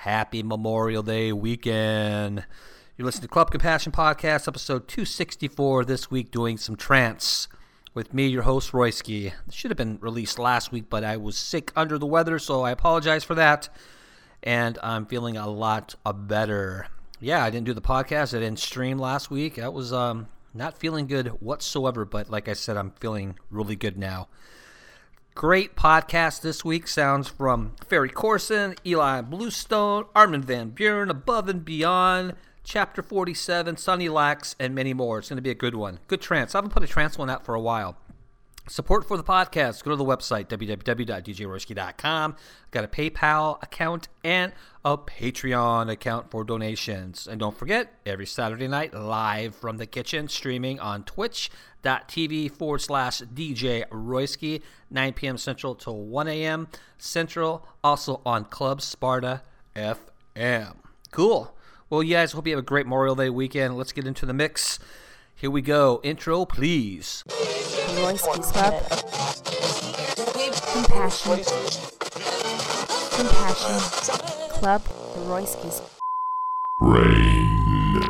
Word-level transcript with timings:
Happy 0.00 0.42
Memorial 0.42 1.02
Day 1.02 1.30
weekend. 1.30 2.46
You're 2.96 3.04
listening 3.04 3.28
to 3.28 3.28
Club 3.28 3.50
Compassion 3.50 3.92
Podcast, 3.92 4.48
episode 4.48 4.88
264 4.88 5.84
this 5.84 6.10
week, 6.10 6.30
doing 6.30 6.56
some 6.56 6.74
trance 6.74 7.48
with 7.92 8.14
me, 8.14 8.26
your 8.26 8.44
host, 8.44 8.72
Royski. 8.72 9.34
Should 9.50 9.70
have 9.70 9.76
been 9.76 9.98
released 10.00 10.38
last 10.38 10.72
week, 10.72 10.86
but 10.88 11.04
I 11.04 11.18
was 11.18 11.36
sick 11.36 11.70
under 11.76 11.98
the 11.98 12.06
weather, 12.06 12.38
so 12.38 12.62
I 12.62 12.70
apologize 12.70 13.24
for 13.24 13.34
that. 13.34 13.68
And 14.42 14.78
I'm 14.82 15.04
feeling 15.04 15.36
a 15.36 15.50
lot 15.50 15.94
better. 16.10 16.86
Yeah, 17.20 17.44
I 17.44 17.50
didn't 17.50 17.66
do 17.66 17.74
the 17.74 17.82
podcast. 17.82 18.34
I 18.34 18.40
didn't 18.40 18.60
stream 18.60 18.96
last 18.98 19.30
week. 19.30 19.56
That 19.56 19.74
was 19.74 19.92
um, 19.92 20.28
not 20.54 20.78
feeling 20.78 21.08
good 21.08 21.28
whatsoever, 21.42 22.06
but 22.06 22.30
like 22.30 22.48
I 22.48 22.54
said, 22.54 22.78
I'm 22.78 22.92
feeling 22.92 23.38
really 23.50 23.76
good 23.76 23.98
now. 23.98 24.28
Great 25.34 25.76
podcast 25.76 26.42
this 26.42 26.64
week 26.64 26.86
sounds 26.88 27.28
from 27.28 27.72
Ferry 27.86 28.10
Corsten, 28.10 28.76
Ilan 28.84 29.30
Bluestone, 29.30 30.04
Armin 30.14 30.42
Van 30.42 30.72
Buuren, 30.72 31.08
Above 31.08 31.48
and 31.48 31.64
Beyond, 31.64 32.34
Chapter 32.64 33.02
47, 33.02 33.76
Sunny 33.76 34.08
Lax, 34.08 34.54
and 34.58 34.74
many 34.74 34.92
more. 34.92 35.18
It's 35.18 35.28
going 35.28 35.36
to 35.36 35.42
be 35.42 35.50
a 35.50 35.54
good 35.54 35.74
one. 35.74 36.00
Good 36.08 36.20
trance. 36.20 36.54
I 36.54 36.58
haven't 36.58 36.72
put 36.72 36.82
a 36.82 36.86
trance 36.86 37.16
one 37.16 37.30
out 37.30 37.44
for 37.44 37.54
a 37.54 37.60
while. 37.60 37.96
Support 38.70 39.08
for 39.08 39.16
the 39.16 39.24
podcast, 39.24 39.82
go 39.82 39.90
to 39.90 39.96
the 39.96 40.04
website, 40.04 40.46
www.djroyski.com. 40.46 42.36
Got 42.70 42.84
a 42.84 42.86
PayPal 42.86 43.60
account 43.64 44.06
and 44.22 44.52
a 44.84 44.96
Patreon 44.96 45.90
account 45.90 46.30
for 46.30 46.44
donations. 46.44 47.26
And 47.26 47.40
don't 47.40 47.58
forget, 47.58 47.92
every 48.06 48.26
Saturday 48.26 48.68
night, 48.68 48.94
live 48.94 49.56
from 49.56 49.78
the 49.78 49.86
kitchen, 49.86 50.28
streaming 50.28 50.78
on 50.78 51.02
twitch.tv 51.02 52.52
forward 52.52 52.80
slash 52.80 53.22
DJ 53.22 53.88
Royski, 53.88 54.62
9 54.88 55.14
p.m. 55.14 55.36
Central 55.36 55.74
to 55.74 55.90
1 55.90 56.28
a.m. 56.28 56.68
Central, 56.96 57.66
also 57.82 58.20
on 58.24 58.44
Club 58.44 58.80
Sparta 58.82 59.42
FM. 59.74 60.76
Cool. 61.10 61.56
Well, 61.90 62.04
you 62.04 62.14
guys, 62.14 62.30
hope 62.30 62.46
you 62.46 62.52
have 62.52 62.60
a 62.60 62.62
great 62.62 62.86
Memorial 62.86 63.16
Day 63.16 63.30
weekend. 63.30 63.76
Let's 63.76 63.90
get 63.90 64.06
into 64.06 64.26
the 64.26 64.32
mix. 64.32 64.78
Here 65.34 65.50
we 65.50 65.60
go. 65.60 66.00
Intro, 66.04 66.44
please. 66.44 67.24
Royski's 67.96 68.50
Club. 68.52 68.74
Compassion. 70.72 71.44
Compassion. 73.16 73.78
Club 74.50 74.82
Royski's 75.26 75.82
Brain 76.78 78.00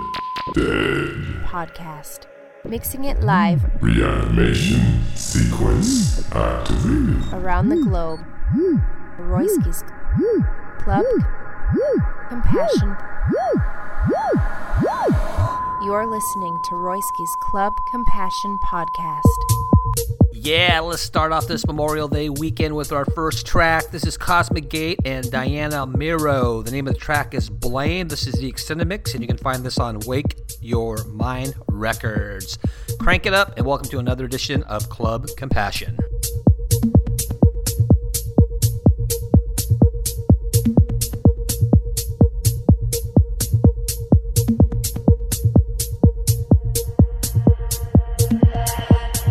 dead. 0.55 1.45
podcast. 1.47 2.27
Mixing 2.65 3.05
it 3.05 3.21
live 3.23 3.63
Reanimation 3.81 5.03
sequence 5.15 6.31
activated. 6.35 7.33
around 7.33 7.71
the 7.71 7.77
globe. 7.77 8.21
Royski's 9.19 9.83
Club 10.79 11.05
Compassion. 12.29 12.97
You're 15.83 16.07
listening 16.07 16.61
to 16.65 16.73
Royski's 16.75 17.35
Club 17.41 17.81
Compassion 17.87 18.59
podcast. 18.59 19.25
Yeah, 20.33 20.81
let's 20.81 21.03
start 21.03 21.33
off 21.33 21.47
this 21.47 21.67
Memorial 21.67 22.09
Day 22.09 22.31
weekend 22.31 22.75
with 22.75 22.93
our 22.93 23.05
first 23.05 23.47
track. 23.47 23.91
This 23.91 24.07
is 24.07 24.17
Cosmic 24.17 24.71
Gate 24.71 24.99
and 25.05 25.31
Diana 25.31 25.87
Miro. 25.87 26.63
The 26.63 26.71
name 26.71 26.89
of 26.89 26.95
the 26.95 27.01
track 27.01 27.35
is 27.35 27.51
Blame. 27.51 28.09
This 28.09 28.27
is 28.27 28.35
the 28.35 28.49
extended 28.49 28.89
mix, 28.89 29.13
and 29.13 29.23
you 29.23 29.29
can 29.29 29.37
find 29.37 29.63
this 29.63 29.79
on 29.79 30.01
Wake 30.01 30.41
Your 30.61 31.05
Mind 31.05 31.55
Records. 31.69 32.59
Crank 32.99 33.27
it 33.27 33.35
up, 33.35 33.59
and 33.59 33.67
welcome 33.67 33.91
to 33.91 33.99
another 33.99 34.25
edition 34.25 34.63
of 34.63 34.89
Club 34.89 35.29
Compassion. 35.37 35.99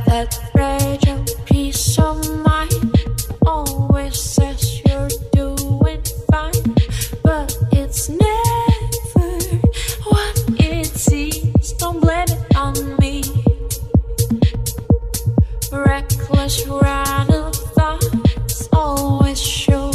Reckless 0.10 0.40
run 0.56 1.08
of 1.08 1.46
peace 1.46 2.00
of 2.00 2.18
mine 2.44 2.92
always 3.46 4.20
says 4.20 4.82
you're 4.84 5.08
doing 5.32 6.02
fine, 6.32 6.74
but 7.24 7.56
it's 7.72 8.10
never 8.10 9.30
what 10.10 10.44
it 10.60 10.88
seems. 10.88 11.68
Stumbling 11.68 12.28
on 12.56 12.96
me. 12.98 13.22
Reckless 15.72 16.66
Rhana 16.66 17.52
thoughts 17.76 18.68
always 18.74 19.40
show 19.40 19.92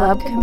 Club 0.00 0.39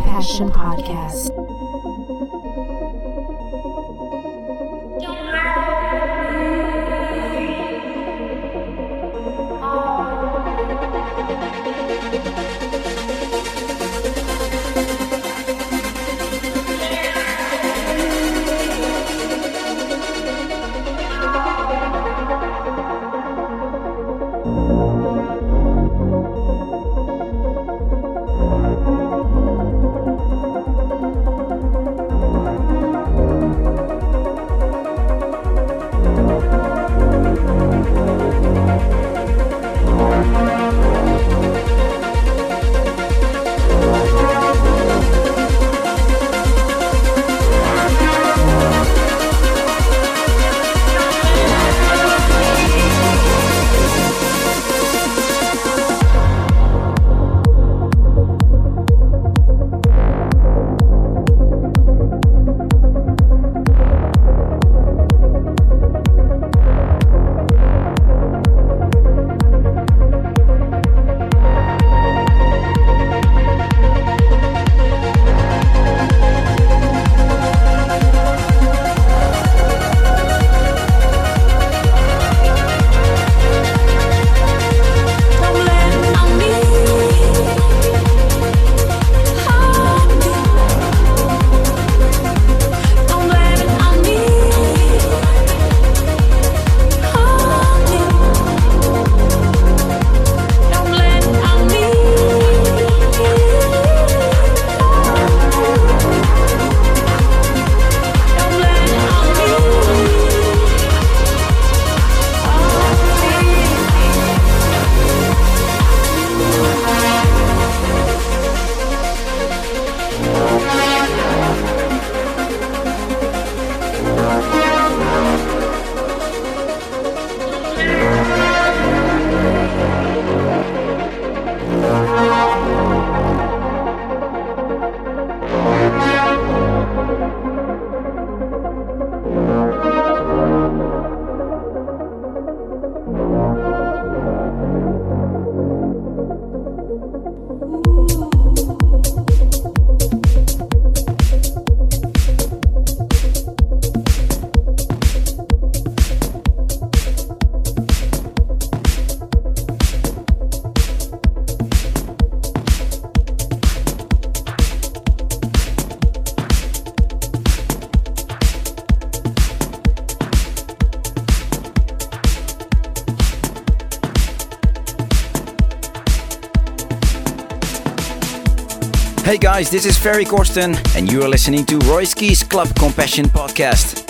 Hey 179.27 179.37
guys, 179.37 179.69
this 179.69 179.85
is 179.85 179.97
Ferry 179.97 180.23
Corsten, 180.23 180.73
and 180.95 181.11
you 181.11 181.21
are 181.21 181.27
listening 181.27 181.65
to 181.65 181.77
Royski's 181.79 182.43
Club 182.43 182.73
Compassion 182.77 183.25
Podcast. 183.25 184.06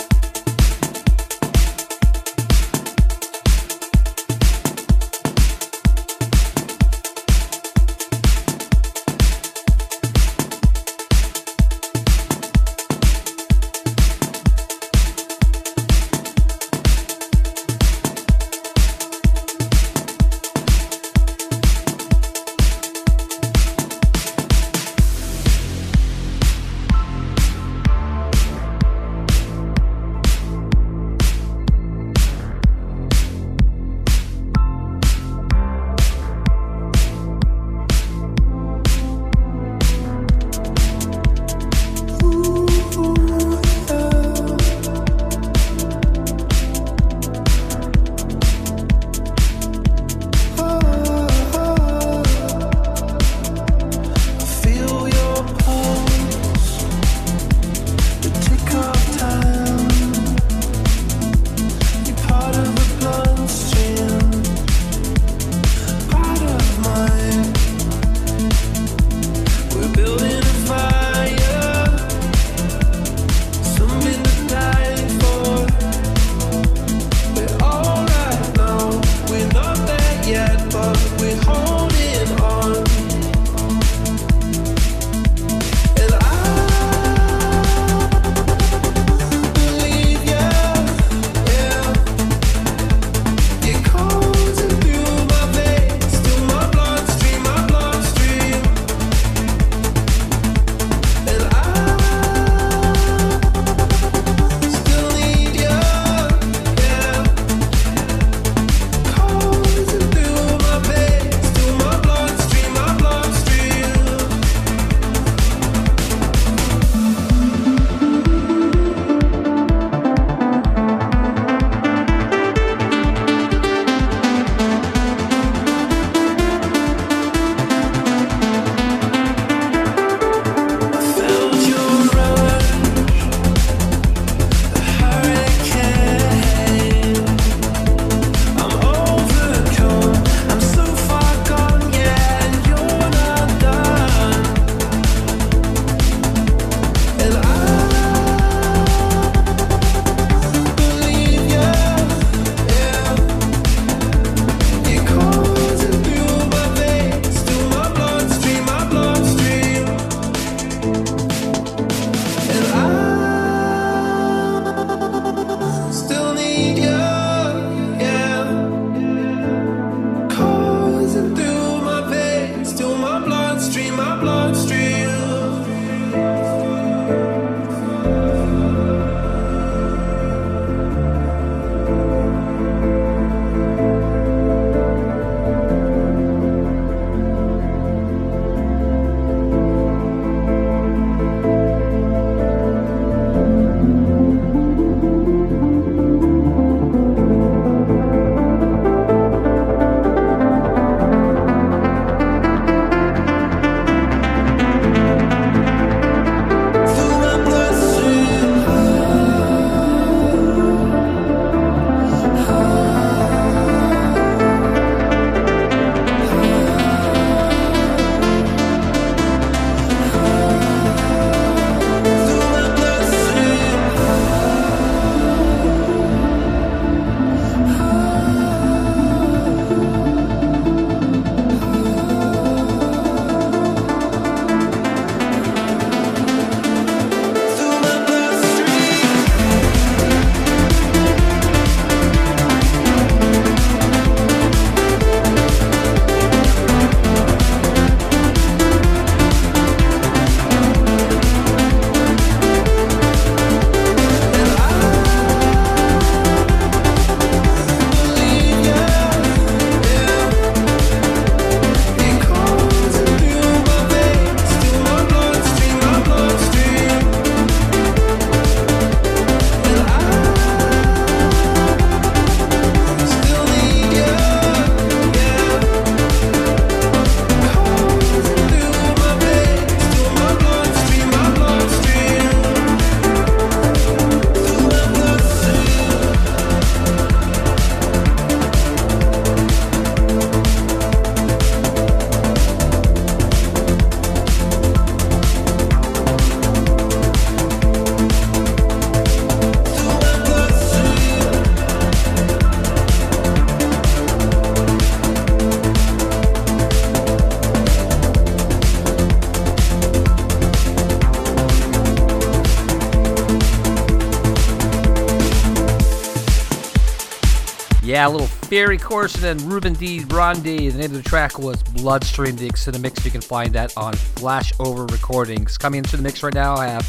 A 318.08 318.10
little 318.10 318.26
Ferry 318.26 318.78
Corsten 318.78 319.22
and 319.22 319.38
then 319.38 319.50
Ruben 319.50 319.74
de 319.74 320.00
Ronde. 320.04 320.42
The 320.42 320.70
name 320.70 320.80
of 320.80 320.92
the 320.94 321.02
track 321.02 321.38
was 321.38 321.62
Bloodstream, 321.62 322.36
the 322.36 322.46
extended 322.46 322.80
mix. 322.80 323.04
You 323.04 323.10
can 323.10 323.20
find 323.20 323.52
that 323.52 323.76
on 323.76 323.92
Flashover 323.92 324.90
Recordings. 324.90 325.58
Coming 325.58 325.78
into 325.78 325.98
the 325.98 326.02
mix 326.02 326.22
right 326.22 326.32
now, 326.32 326.54
I 326.54 326.68
have 326.68 326.84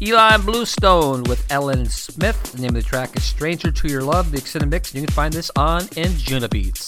Ilan 0.00 0.46
Bluestone 0.46 1.24
with 1.24 1.44
Ellen 1.50 1.86
Smith. 1.86 2.40
The 2.52 2.60
name 2.60 2.76
of 2.76 2.84
the 2.84 2.88
track 2.88 3.16
is 3.16 3.24
Stranger 3.24 3.72
to 3.72 3.88
Your 3.88 4.02
Love, 4.02 4.30
the 4.30 4.38
extended 4.38 4.70
mix. 4.70 4.94
You 4.94 5.00
can 5.00 5.12
find 5.12 5.34
this 5.34 5.50
on 5.56 5.80
Anjunabeats. 5.96 6.81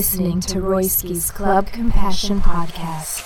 Listening 0.00 0.40
to 0.40 0.62
Royski's 0.62 1.30
Club 1.30 1.66
Compassion 1.66 2.40
Podcast. 2.40 3.19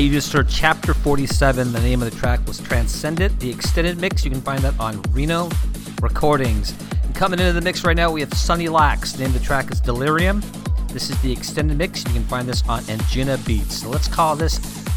You 0.00 0.10
just 0.10 0.32
heard 0.32 0.48
Chapter 0.48 0.94
47. 0.94 1.72
The 1.72 1.80
name 1.80 2.00
of 2.00 2.10
the 2.10 2.16
track 2.18 2.40
was 2.46 2.58
Transcendent. 2.58 3.38
The 3.38 3.50
extended 3.50 3.98
mix, 3.98 4.24
you 4.24 4.30
can 4.30 4.40
find 4.40 4.62
that 4.62 4.78
on 4.80 5.02
Reno 5.12 5.50
Recordings. 6.00 6.74
And 7.04 7.14
coming 7.14 7.38
into 7.38 7.52
the 7.52 7.60
mix 7.60 7.84
right 7.84 7.94
now, 7.96 8.10
we 8.10 8.20
have 8.22 8.32
Sunny 8.32 8.70
Lax. 8.70 9.12
The 9.12 9.24
name 9.24 9.34
of 9.34 9.34
the 9.34 9.44
track 9.44 9.70
is 9.70 9.78
Delirium. 9.78 10.42
This 10.88 11.10
is 11.10 11.20
the 11.20 11.30
extended 11.30 11.76
mix. 11.76 12.02
You 12.06 12.14
can 12.14 12.24
find 12.24 12.48
this 12.48 12.66
on 12.66 12.80
Anjunabeats. 12.84 13.72
So 13.72 13.90
let's 13.90 14.08
call 14.08 14.36
this 14.36 14.56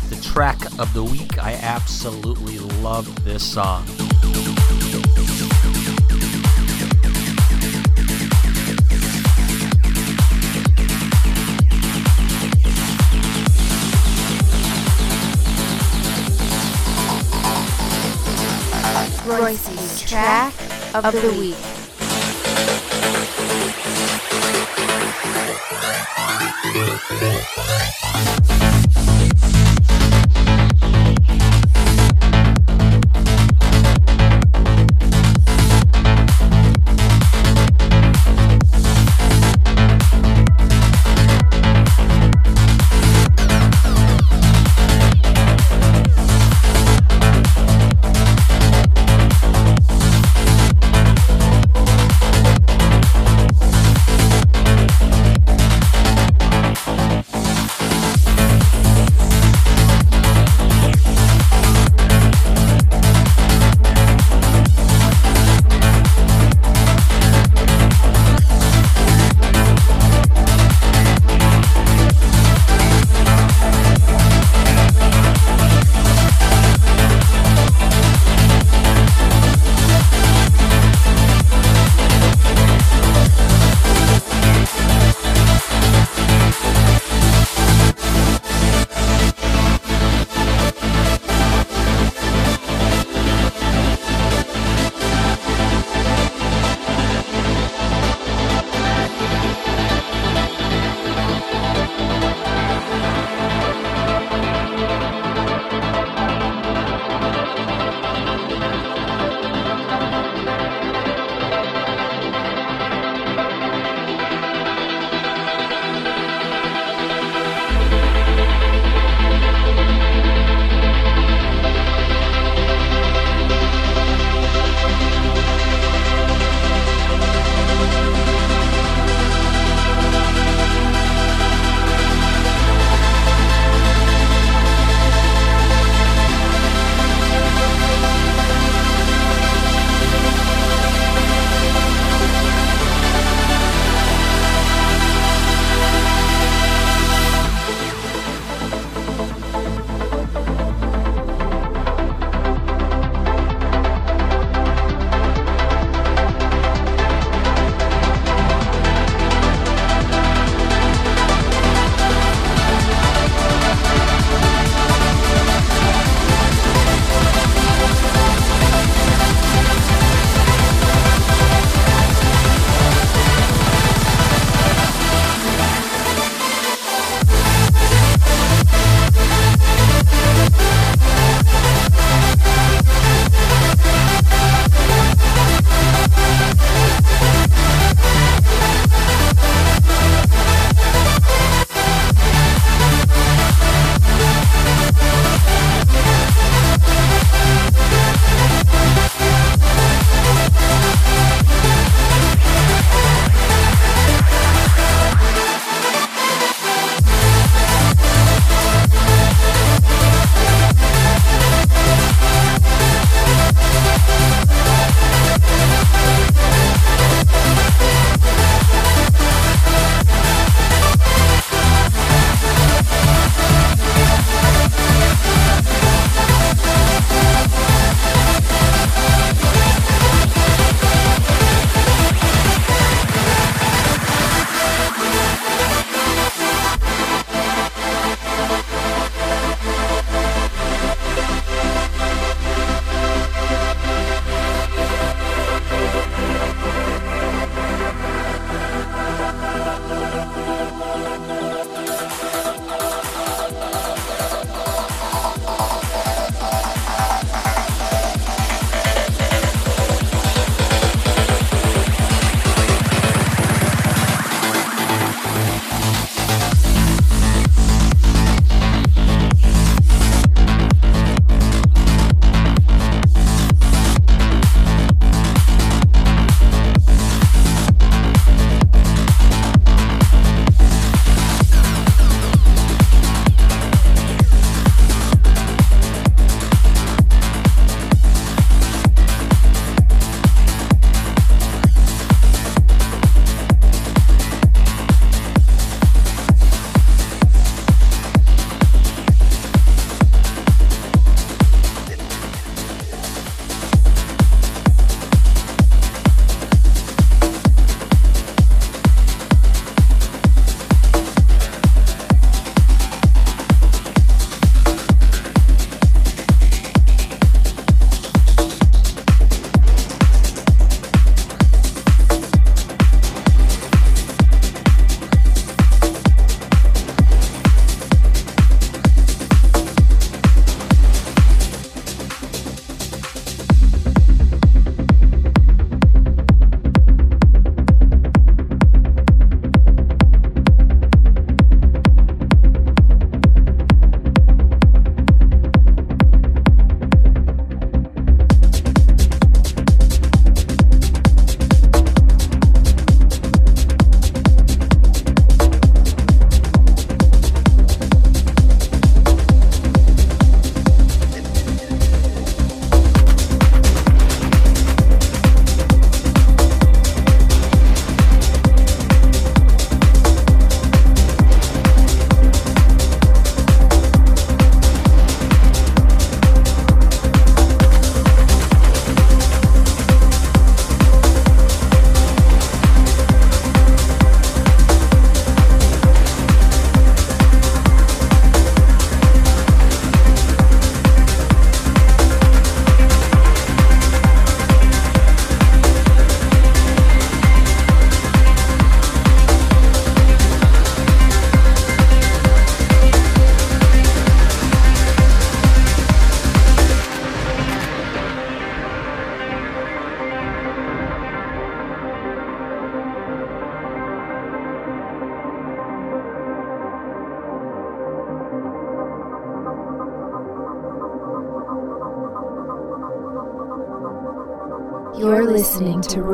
the 0.10 0.16
track 0.22 0.64
of 0.80 0.94
the 0.94 1.04
week. 1.04 1.38
I 1.38 1.56
absolutely 1.56 2.60
love 2.60 3.26
this 3.26 3.44
song. 3.44 3.86
Royce's 19.40 20.02
track 20.02 20.54
of 20.94 21.12
the 21.12 21.32
week. 21.40 21.56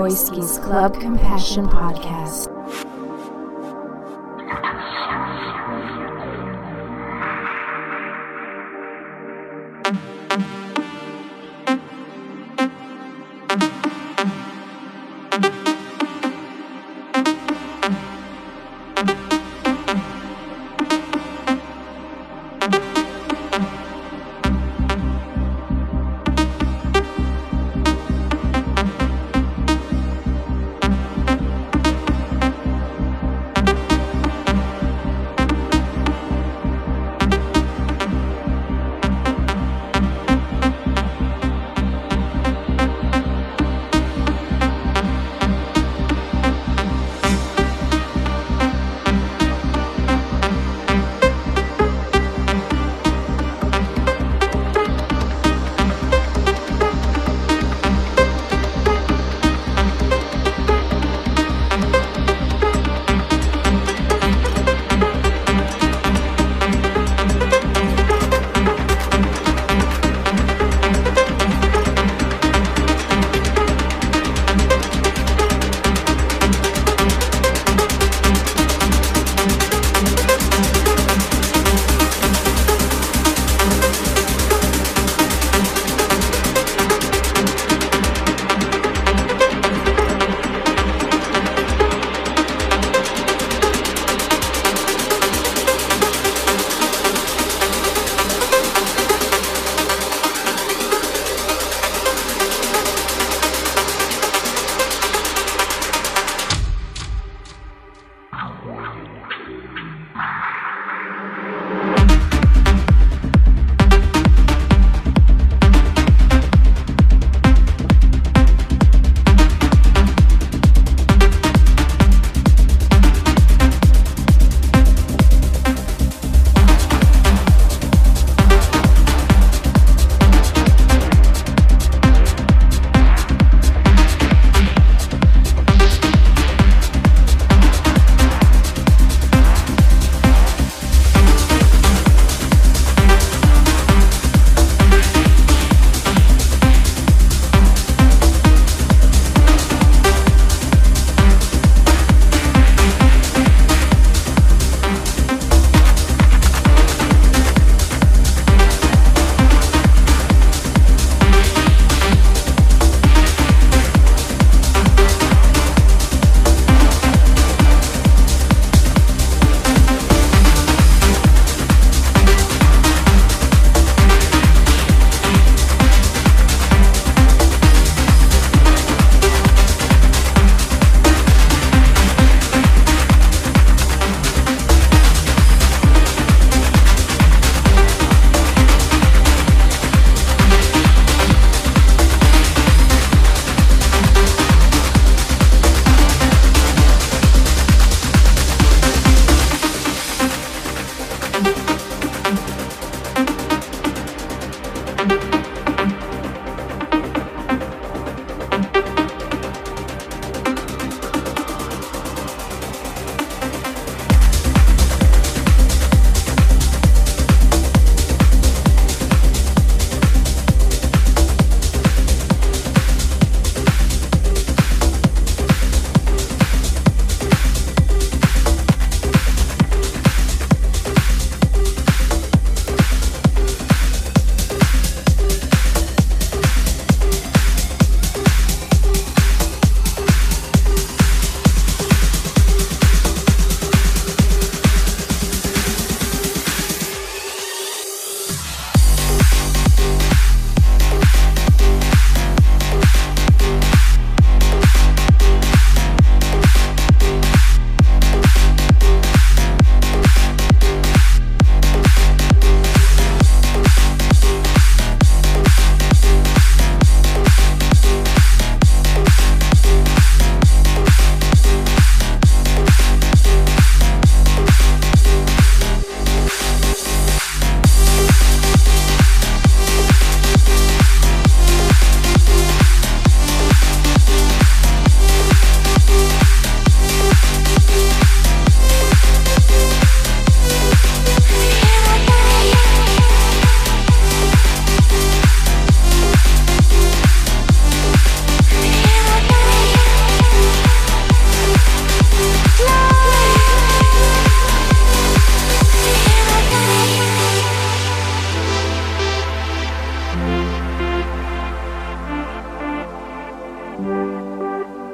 To 0.10 0.58
Club 0.64 1.00
Compassion 1.00 1.68
Podcast. 1.68 2.19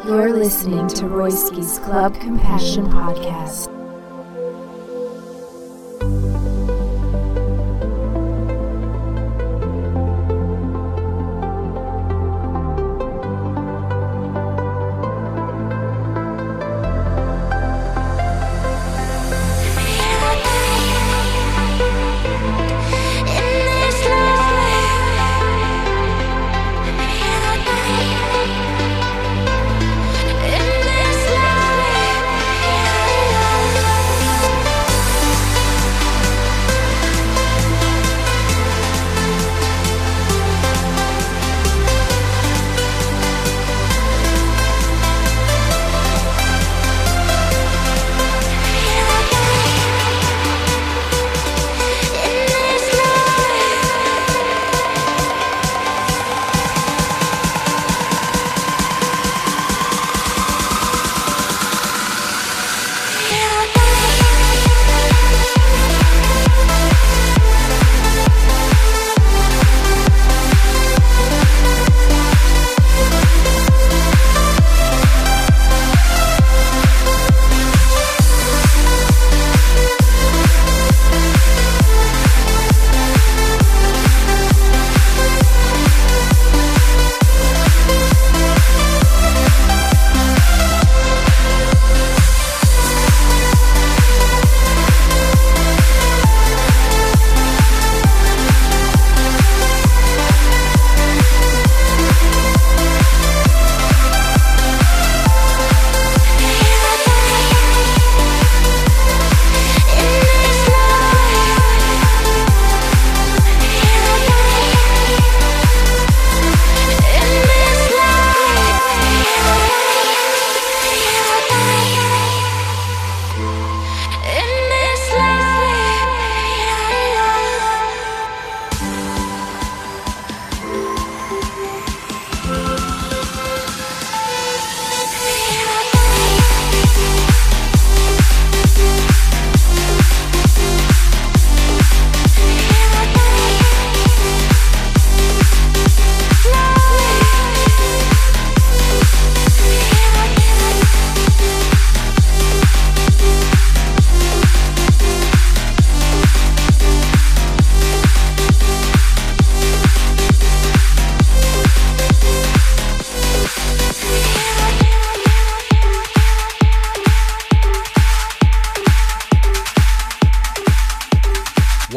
You're 0.06 0.34
listening 0.34 0.88
to 0.90 1.06
Royski's 1.06 1.80
Club 1.80 2.14
Compassion 2.22 2.86
Podcast. 2.86 3.75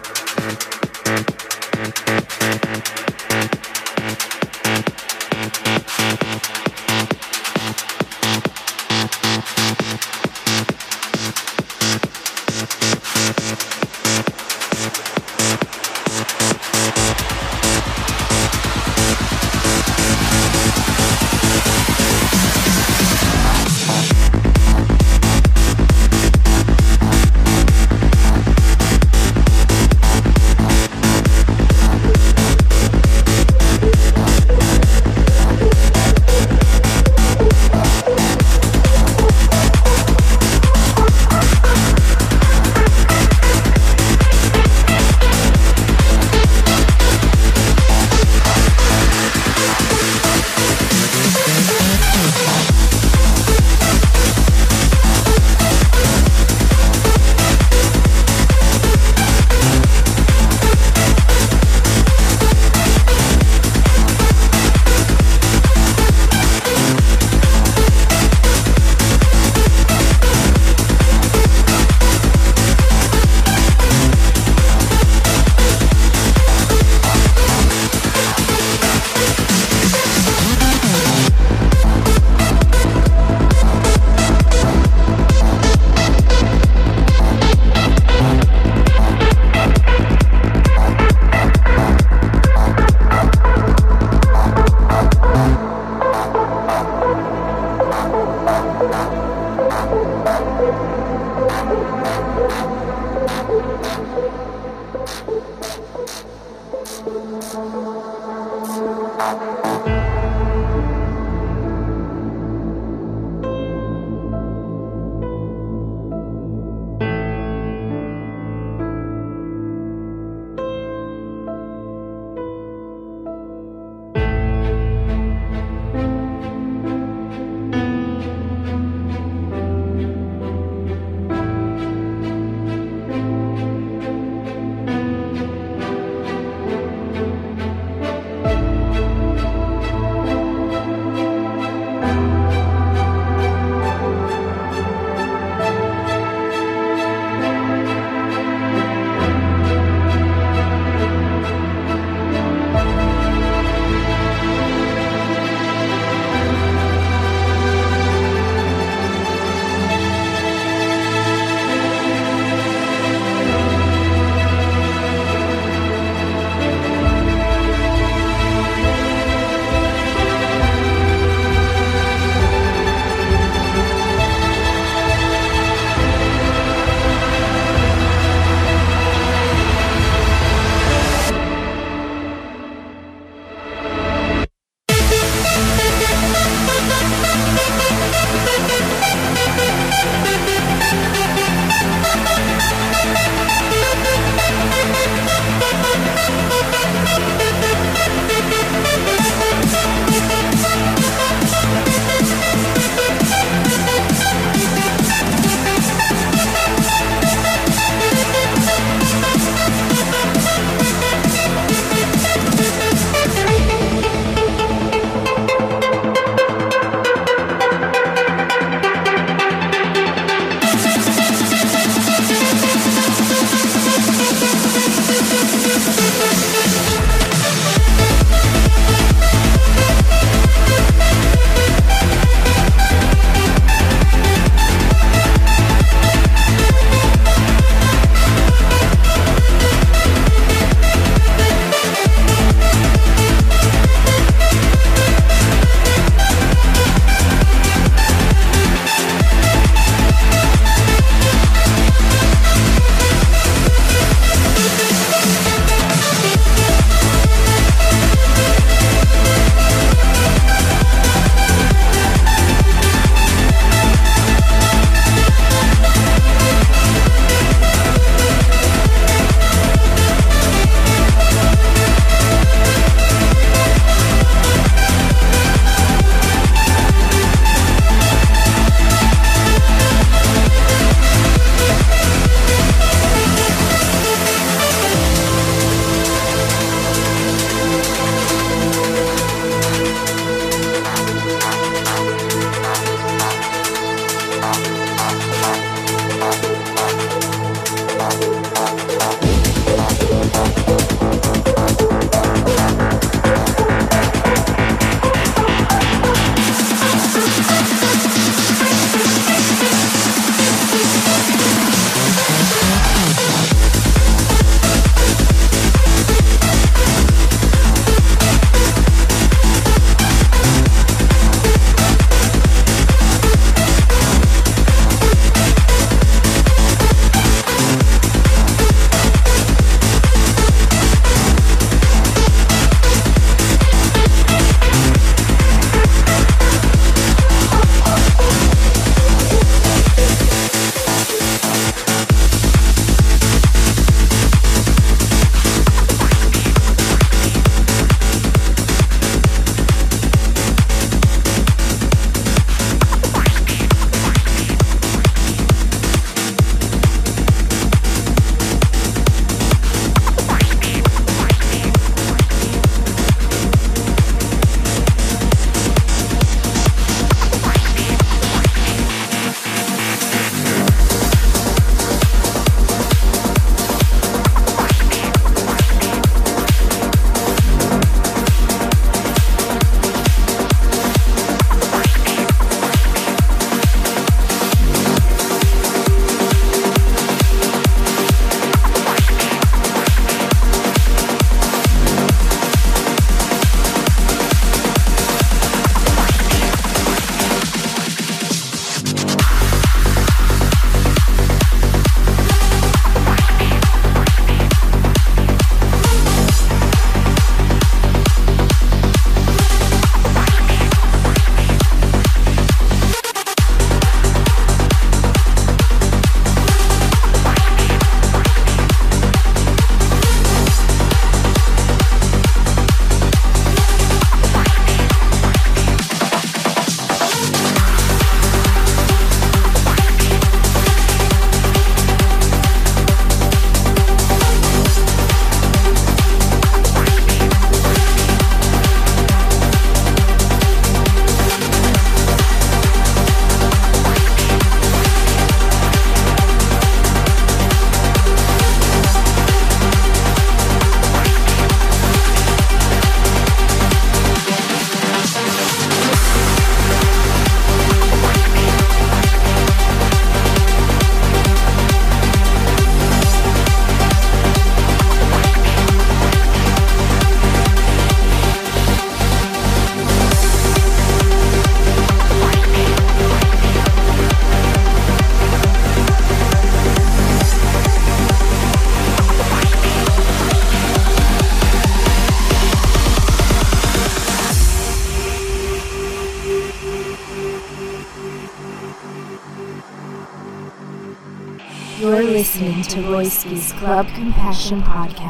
listening 493.10 493.60
Club 493.60 493.88
Compassion 493.95 494.62
Podcast. 494.62 495.09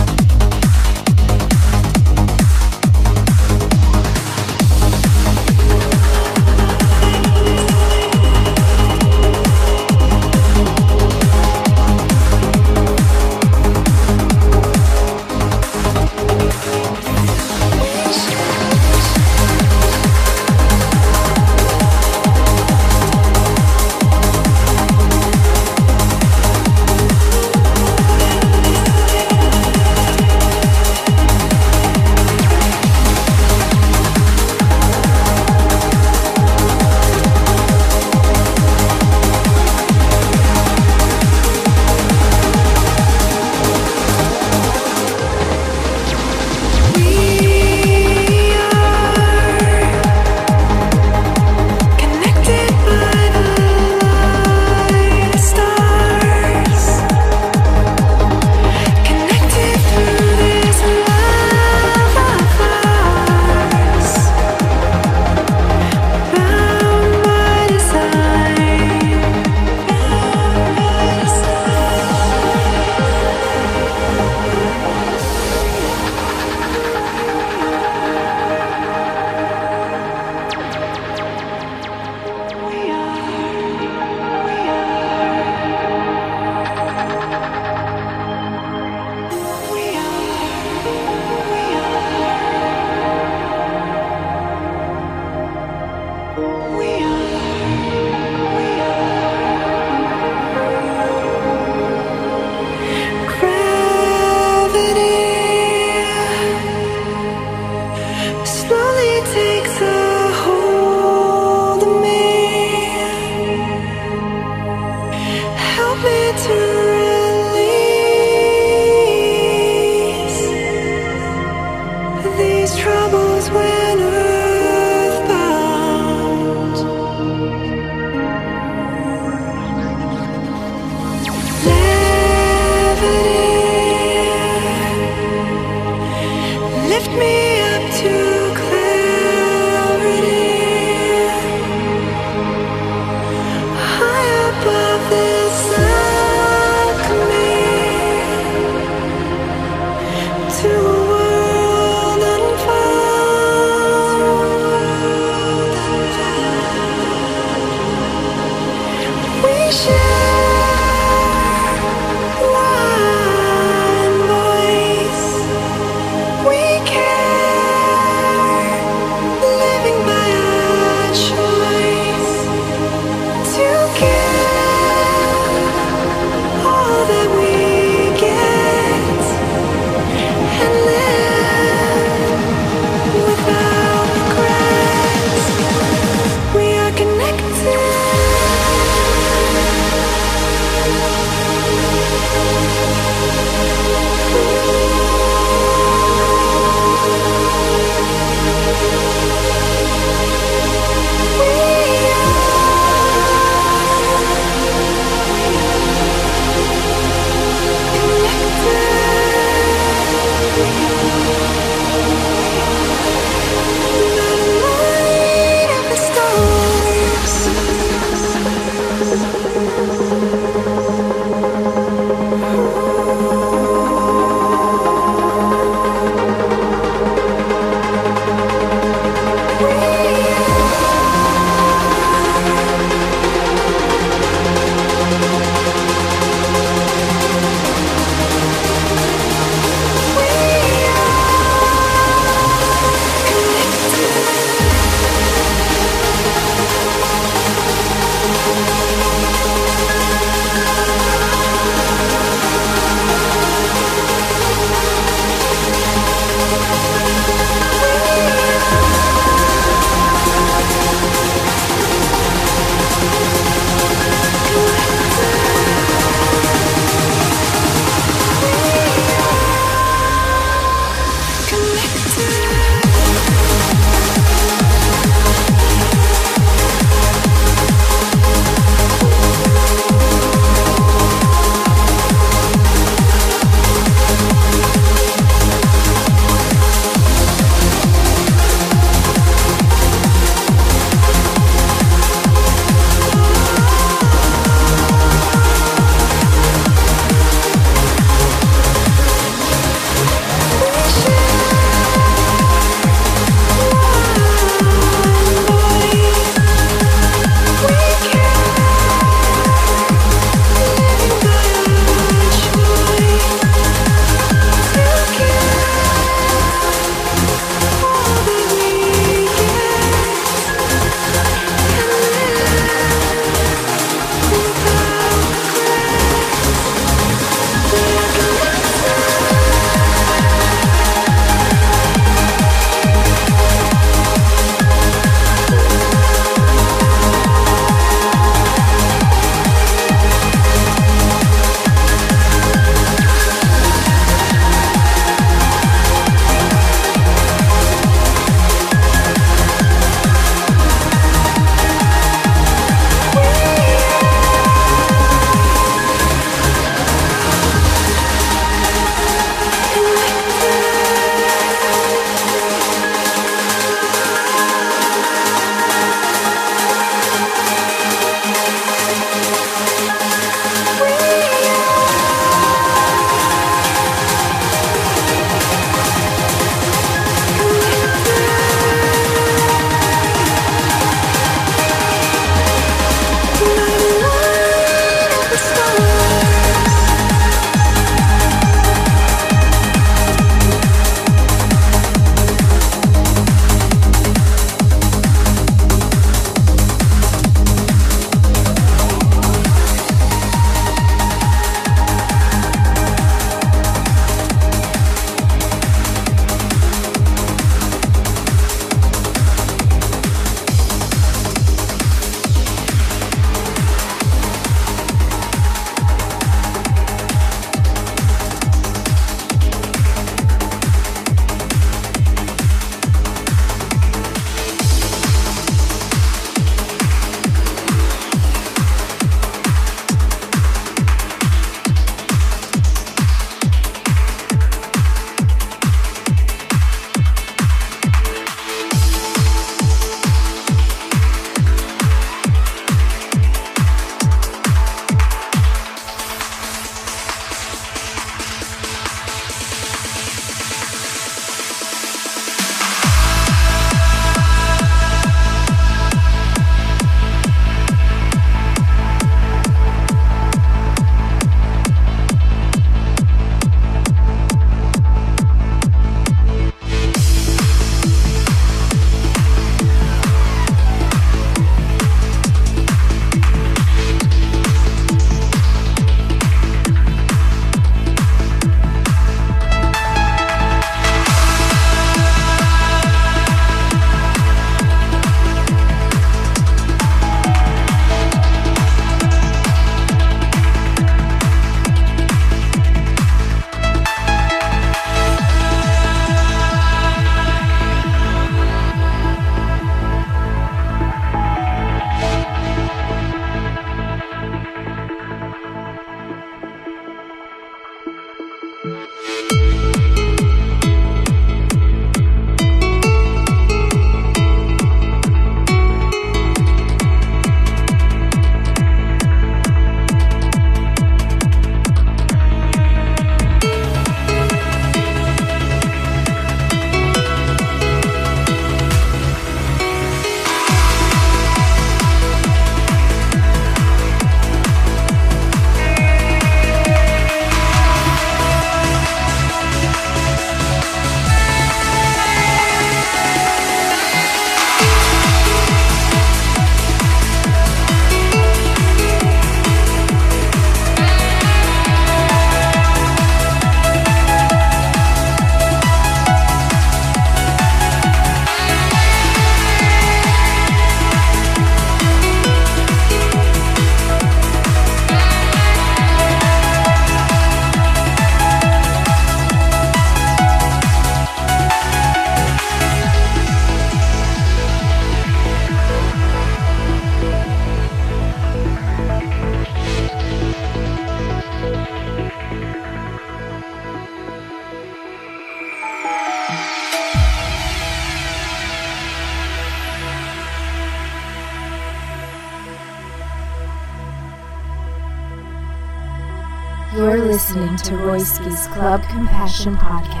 To 597.71 597.77
Royski's 597.77 598.47
Club 598.47 598.83
Compassion 598.89 599.55
Podcast. 599.55 600.00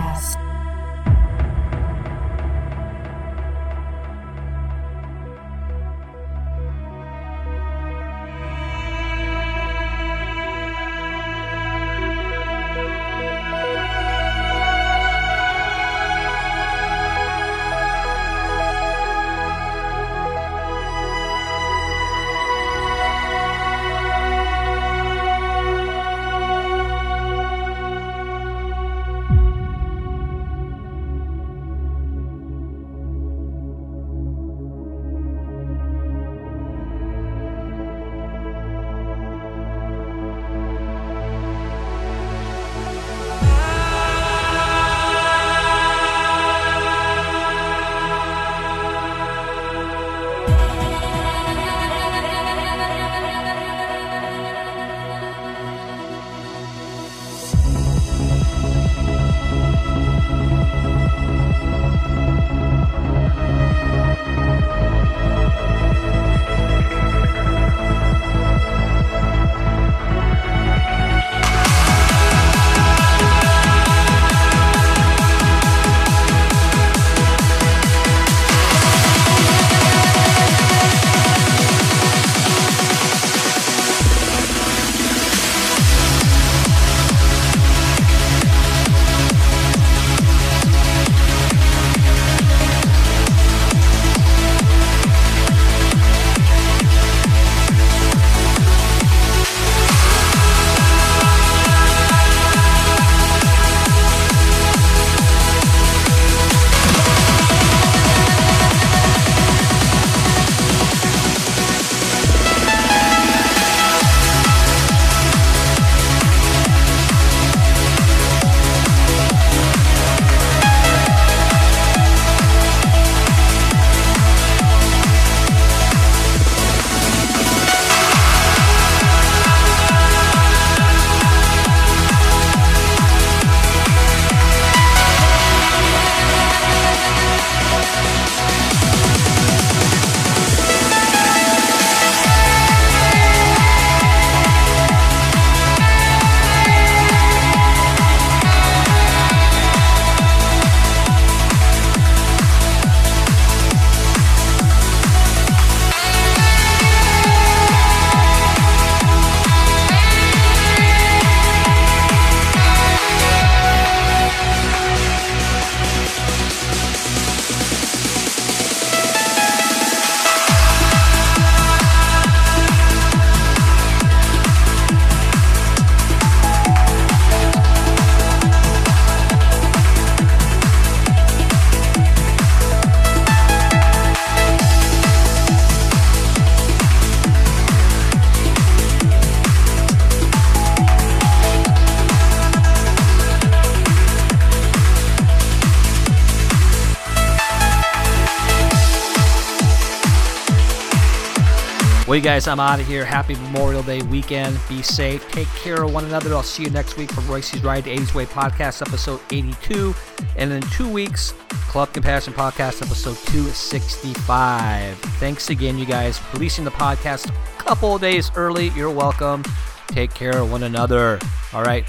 You 202.21 202.25
guys, 202.25 202.47
I'm 202.47 202.59
out 202.59 202.79
of 202.79 202.85
here. 202.85 203.03
Happy 203.03 203.33
Memorial 203.33 203.81
Day 203.81 204.03
weekend. 204.03 204.59
Be 204.69 204.83
safe. 204.83 205.27
Take 205.31 205.47
care 205.55 205.81
of 205.81 205.91
one 205.91 206.05
another. 206.05 206.35
I'll 206.35 206.43
see 206.43 206.61
you 206.61 206.69
next 206.69 206.95
week 206.95 207.11
for 207.11 207.21
Royce's 207.21 207.63
Ride 207.63 207.85
to 207.85 207.89
80s 207.89 208.13
Way 208.13 208.27
podcast, 208.27 208.83
episode 208.87 209.19
82. 209.31 209.95
And 210.37 210.51
in 210.51 210.61
two 210.69 210.87
weeks, 210.87 211.33
Club 211.49 211.91
Compassion 211.93 212.33
podcast, 212.33 212.83
episode 212.83 213.17
265. 213.31 214.99
Thanks 214.99 215.49
again, 215.49 215.79
you 215.79 215.87
guys, 215.87 216.19
for 216.19 216.37
releasing 216.37 216.63
the 216.63 216.69
podcast 216.69 217.27
a 217.27 217.63
couple 217.63 217.95
of 217.95 218.01
days 218.01 218.29
early. 218.35 218.67
You're 218.69 218.91
welcome. 218.91 219.43
Take 219.87 220.13
care 220.13 220.37
of 220.37 220.51
one 220.51 220.61
another. 220.61 221.17
All 221.53 221.63
right. 221.63 221.85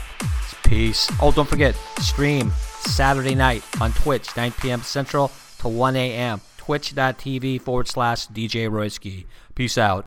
Peace. 0.65 1.13
Oh, 1.21 1.31
don't 1.31 1.49
forget, 1.49 1.75
stream 1.99 2.53
Saturday 2.81 3.35
night 3.35 3.63
on 3.83 3.93
Twitch, 3.93 4.35
9 4.35 4.53
p.m. 4.53 4.81
Central 4.81 5.31
to 5.59 5.69
1 5.69 5.95
a.m. 5.95 6.41
Twitch.tv 6.57 7.61
forward 7.61 7.89
slash 7.89 8.29
DJ 8.29 8.71
Royski. 8.71 9.27
Peace 9.55 9.77
out. 9.77 10.07